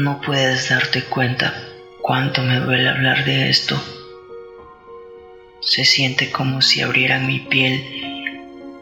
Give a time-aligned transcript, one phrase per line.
[0.00, 1.52] No puedes darte cuenta
[2.00, 3.76] cuánto me duele hablar de esto.
[5.60, 7.82] Se siente como si abrieran mi piel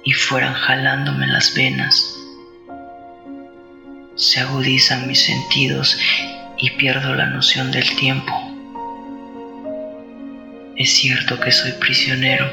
[0.04, 2.14] y fueran jalándome las venas.
[4.14, 5.98] Se agudizan mis sentidos
[6.58, 8.35] y pierdo la noción del tiempo.
[10.76, 12.46] Es cierto que soy prisionero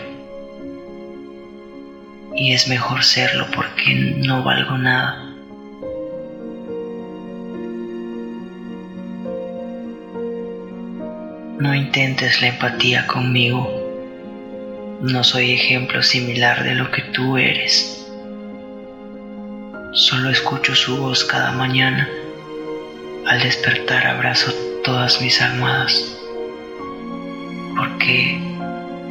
[2.33, 5.22] y es mejor serlo porque no valgo nada.
[11.59, 13.69] No intentes la empatía conmigo.
[15.01, 18.07] No soy ejemplo similar de lo que tú eres.
[19.91, 22.09] Solo escucho su voz cada mañana.
[23.27, 24.51] Al despertar abrazo
[24.83, 26.17] todas mis almohadas.
[27.77, 28.39] Porque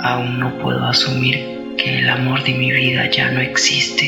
[0.00, 4.06] aún no puedo asumir que el amor de mi vida ya no existe.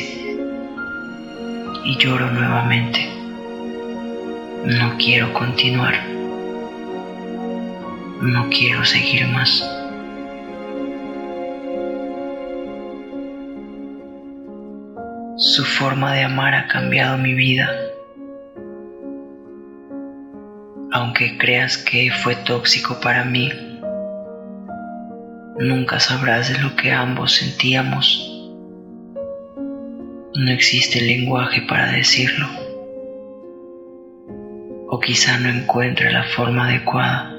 [1.85, 3.09] Y lloro nuevamente.
[4.65, 6.14] No quiero continuar.
[8.21, 9.61] No quiero seguir más.
[15.35, 17.69] Su forma de amar ha cambiado mi vida.
[20.93, 23.51] Aunque creas que fue tóxico para mí,
[25.59, 28.31] nunca sabrás de lo que ambos sentíamos.
[30.35, 32.47] No existe lenguaje para decirlo.
[34.87, 37.34] O quizá no encuentre la forma adecuada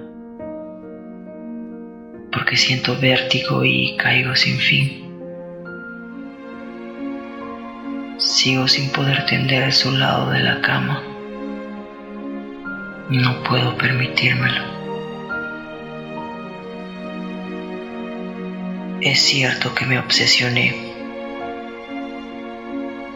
[2.36, 5.02] porque siento vértigo y caigo sin fin.
[8.18, 11.02] Sigo sin poder tender a su lado de la cama.
[13.08, 14.64] No puedo permitírmelo.
[19.00, 20.74] Es cierto que me obsesioné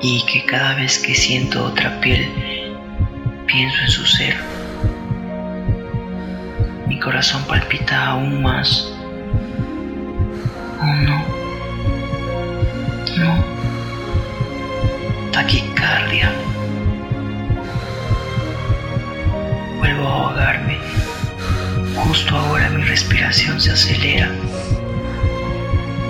[0.00, 2.26] y que cada vez que siento otra piel
[3.46, 4.36] pienso en su ser.
[6.86, 8.96] Mi corazón palpita aún más
[10.80, 11.18] No.
[13.18, 13.44] No.
[15.30, 16.32] Taquicardia.
[19.76, 20.78] Vuelvo a ahogarme.
[21.96, 24.30] Justo ahora mi respiración se acelera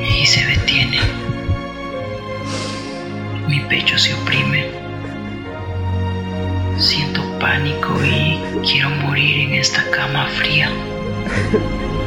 [0.09, 1.01] y se detiene.
[3.49, 4.71] Mi pecho se oprime.
[6.79, 10.71] Siento pánico y quiero morir en esta cama fría.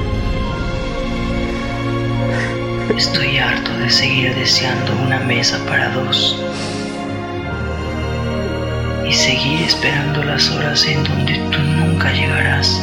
[2.97, 6.39] Estoy harto de seguir deseando una mesa para dos
[9.07, 12.81] y seguir esperando las horas en donde tú nunca llegarás.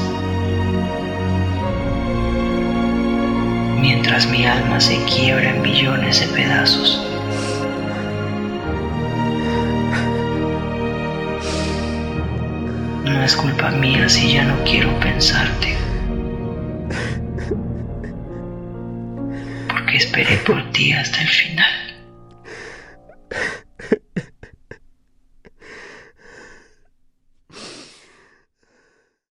[3.80, 7.06] Mientras mi alma se quiebra en billones de pedazos.
[13.04, 15.89] No es culpa mía si ya no quiero pensarte.
[19.96, 21.79] Esperé por ti hasta el final.